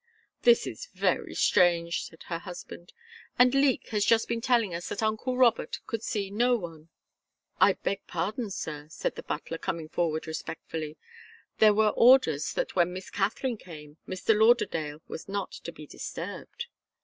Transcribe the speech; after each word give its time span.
"This 0.41 0.65
is 0.65 0.87
very 0.95 1.35
strange," 1.35 2.05
said 2.05 2.23
her 2.23 2.39
husband. 2.39 2.91
"And 3.37 3.53
Leek 3.53 3.89
has 3.89 4.03
just 4.03 4.27
been 4.27 4.41
telling 4.41 4.73
us 4.73 4.89
that 4.89 5.03
uncle 5.03 5.37
Robert 5.37 5.77
could 5.85 6.01
see 6.01 6.31
no 6.31 6.55
one." 6.57 6.89
"I 7.59 7.73
beg 7.73 8.07
pardon, 8.07 8.49
sir," 8.49 8.87
said 8.89 9.13
the 9.13 9.21
butler, 9.21 9.59
coming 9.59 9.89
forward 9.89 10.25
respectfully. 10.25 10.97
"There 11.59 11.75
were 11.75 11.89
orders 11.89 12.53
that 12.53 12.75
when 12.75 12.91
Miss 12.93 13.11
Katharine 13.11 13.57
came, 13.57 13.97
Mr. 14.07 14.35
Lauderdale 14.35 15.03
was 15.07 15.29
not 15.29 15.51
to 15.51 15.71
be 15.71 15.85
disturbed." 15.85 16.65